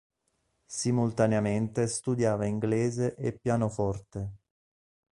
Simultaneamente 0.65 1.85
studiava 1.85 2.47
inglese 2.47 3.13
e 3.17 3.33
pianoforte. 3.33 4.31